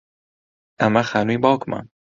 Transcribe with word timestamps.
ئەمە 0.81 1.03
خانووی 1.09 1.41
باوکمە. 1.43 1.79